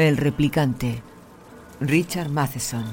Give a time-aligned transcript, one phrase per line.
[0.00, 1.02] El replicante.
[1.78, 2.86] Richard Matheson.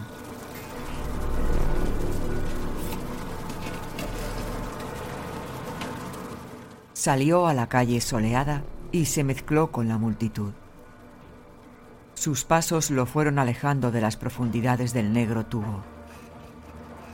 [6.91, 10.51] Salió a la calle soleada y se mezcló con la multitud.
[12.13, 15.85] Sus pasos lo fueron alejando de las profundidades del negro tubo.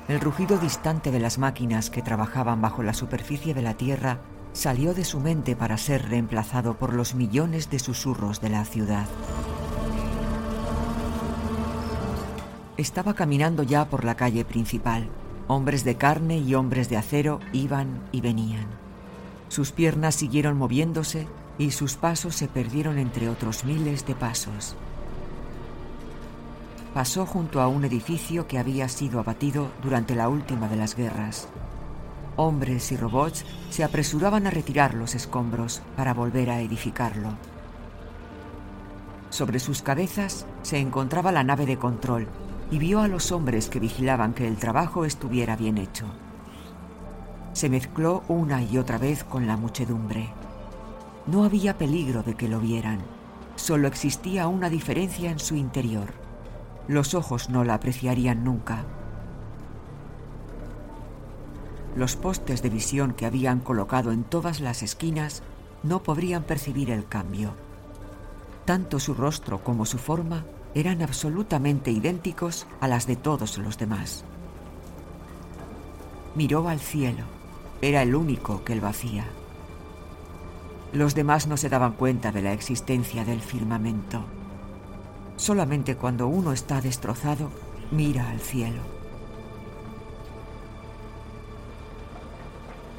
[0.07, 4.21] El rugido distante de las máquinas que trabajaban bajo la superficie de la Tierra
[4.53, 9.05] salió de su mente para ser reemplazado por los millones de susurros de la ciudad.
[12.75, 15.07] Estaba caminando ya por la calle principal.
[15.47, 18.65] Hombres de carne y hombres de acero iban y venían.
[19.47, 21.27] Sus piernas siguieron moviéndose
[21.59, 24.75] y sus pasos se perdieron entre otros miles de pasos.
[26.95, 31.47] Pasó junto a un edificio que había sido abatido durante la última de las guerras.
[32.37, 37.37] Hombres y robots se apresuraban a retirar los escombros para volver a edificarlo.
[39.29, 42.27] Sobre sus cabezas se encontraba la nave de control
[42.73, 46.07] y vio a los hombres que vigilaban que el trabajo estuviera bien hecho.
[47.53, 50.29] Se mezcló una y otra vez con la muchedumbre.
[51.27, 52.97] No había peligro de que lo vieran,
[53.57, 56.13] solo existía una diferencia en su interior.
[56.87, 58.85] Los ojos no la apreciarían nunca.
[61.95, 65.43] Los postes de visión que habían colocado en todas las esquinas
[65.83, 67.53] no podrían percibir el cambio.
[68.65, 70.43] Tanto su rostro como su forma
[70.75, 74.23] eran absolutamente idénticos a las de todos los demás.
[76.35, 77.23] Miró al cielo.
[77.81, 79.25] Era el único que lo hacía.
[80.93, 84.23] Los demás no se daban cuenta de la existencia del firmamento.
[85.35, 87.49] Solamente cuando uno está destrozado,
[87.91, 88.81] mira al cielo.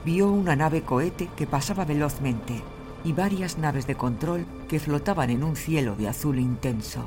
[0.04, 2.62] Vio una nave cohete que pasaba velozmente
[3.04, 7.04] y varias naves de control que flotaban en un cielo de azul intenso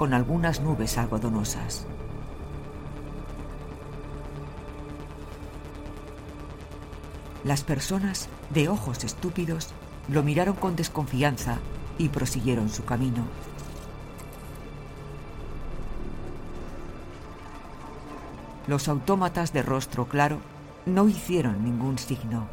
[0.00, 1.84] con algunas nubes algodonosas.
[7.44, 9.74] Las personas, de ojos estúpidos,
[10.08, 11.58] lo miraron con desconfianza
[11.98, 13.24] y prosiguieron su camino.
[18.68, 20.38] Los autómatas de rostro claro
[20.86, 22.46] no hicieron ningún signo.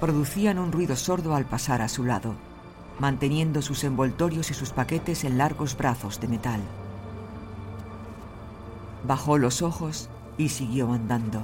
[0.00, 2.34] Producían un ruido sordo al pasar a su lado
[2.98, 6.60] manteniendo sus envoltorios y sus paquetes en largos brazos de metal.
[9.04, 10.08] Bajó los ojos
[10.38, 11.42] y siguió andando.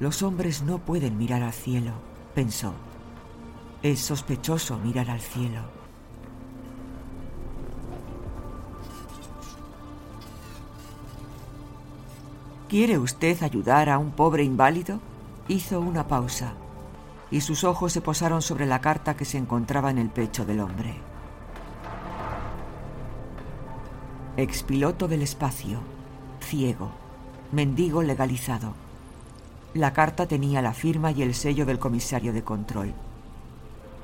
[0.00, 1.92] Los hombres no pueden mirar al cielo,
[2.34, 2.74] pensó.
[3.82, 5.60] Es sospechoso mirar al cielo.
[12.68, 14.98] ¿Quiere usted ayudar a un pobre inválido?
[15.48, 16.54] Hizo una pausa
[17.30, 20.60] y sus ojos se posaron sobre la carta que se encontraba en el pecho del
[20.60, 20.94] hombre.
[24.36, 25.78] Expiloto del espacio,
[26.40, 26.90] ciego,
[27.52, 28.74] mendigo legalizado.
[29.74, 32.94] La carta tenía la firma y el sello del comisario de control.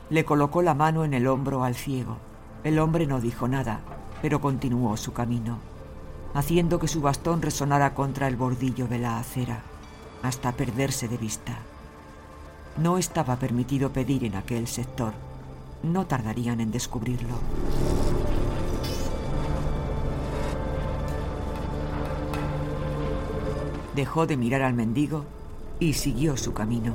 [0.09, 2.19] Le colocó la mano en el hombro al ciego.
[2.65, 3.81] El hombre no dijo nada,
[4.23, 5.59] pero continuó su camino,
[6.35, 9.63] haciendo que su bastón resonara contra el bordillo de la acera,
[10.23, 11.59] hasta perderse de vista.
[12.77, 15.13] No estaba permitido pedir en aquel sector.
[15.83, 17.35] No tardarían en descubrirlo.
[23.95, 25.25] Dejó de mirar al mendigo
[25.79, 26.95] y siguió su camino.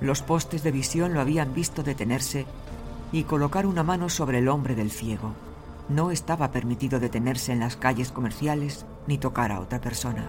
[0.00, 2.46] Los postes de visión lo habían visto detenerse
[3.12, 5.32] y colocar una mano sobre el hombre del ciego.
[5.88, 10.26] No estaba permitido detenerse en las calles comerciales ni tocar a otra persona.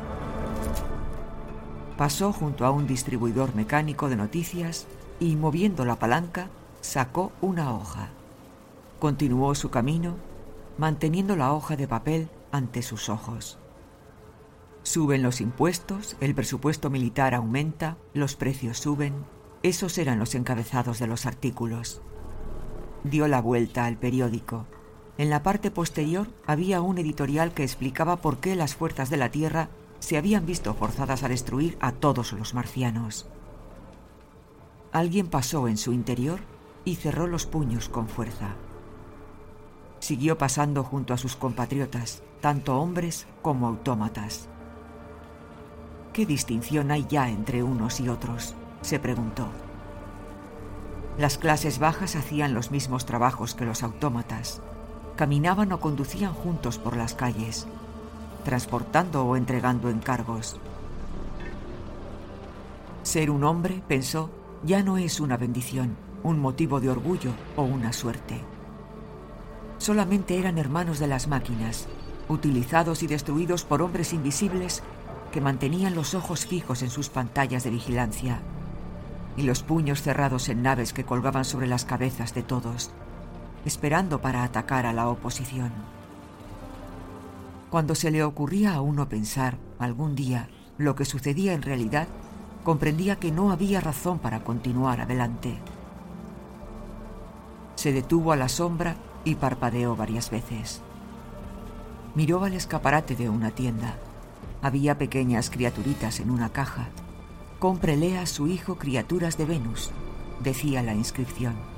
[1.98, 4.88] Pasó junto a un distribuidor mecánico de noticias
[5.20, 6.50] y, moviendo la palanca,
[6.82, 8.10] sacó una hoja.
[9.00, 10.16] Continuó su camino,
[10.78, 13.60] manteniendo la hoja de papel ante sus ojos.
[14.82, 19.14] Suben los impuestos, el presupuesto militar aumenta, los precios suben.
[19.62, 22.02] Esos eran los encabezados de los artículos.
[23.04, 24.66] Dio la vuelta al periódico.
[25.18, 29.30] En la parte posterior había un editorial que explicaba por qué las fuerzas de la
[29.30, 29.70] Tierra
[30.04, 33.26] se habían visto forzadas a destruir a todos los marcianos.
[34.92, 36.42] Alguien pasó en su interior
[36.84, 38.50] y cerró los puños con fuerza.
[40.00, 44.50] Siguió pasando junto a sus compatriotas, tanto hombres como autómatas.
[46.12, 48.56] ¿Qué distinción hay ya entre unos y otros?
[48.82, 49.48] se preguntó.
[51.18, 54.62] Las clases bajas hacían los mismos trabajos que los autómatas.
[55.16, 57.68] Caminaban o conducían juntos por las calles,
[58.44, 60.58] transportando o entregando encargos.
[63.04, 64.30] Ser un hombre, pensó,
[64.64, 68.40] ya no es una bendición, un motivo de orgullo o una suerte.
[69.78, 71.88] Solamente eran hermanos de las máquinas,
[72.30, 74.82] utilizados y destruidos por hombres invisibles
[75.32, 78.40] que mantenían los ojos fijos en sus pantallas de vigilancia
[79.36, 82.92] y los puños cerrados en naves que colgaban sobre las cabezas de todos,
[83.66, 85.72] esperando para atacar a la oposición.
[87.74, 90.48] Cuando se le ocurría a uno pensar algún día
[90.78, 92.08] lo que sucedía en realidad,
[92.64, 95.58] comprendía que no había razón para continuar adelante.
[97.74, 100.82] Se detuvo a la sombra y parpadeó varias veces.
[102.14, 103.96] Miró al escaparate de una tienda.
[104.62, 106.90] Había pequeñas criaturitas en una caja.
[107.58, 109.90] Cómprele a su hijo criaturas de Venus,
[110.44, 111.73] decía la inscripción.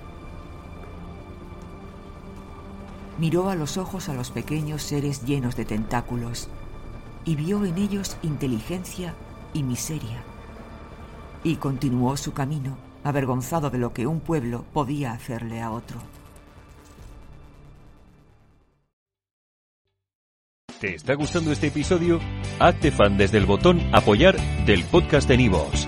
[3.17, 6.49] Miró a los ojos a los pequeños seres llenos de tentáculos
[7.23, 9.13] y vio en ellos inteligencia
[9.53, 10.23] y miseria.
[11.43, 15.99] Y continuó su camino, avergonzado de lo que un pueblo podía hacerle a otro.
[20.79, 22.19] ¿Te está gustando este episodio?
[22.59, 24.35] Hazte fan desde el botón Apoyar
[24.65, 25.87] del podcast de Nivos.